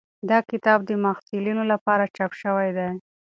[0.29, 2.89] دا کتاب د محصلینو لپاره چاپ شوی دی.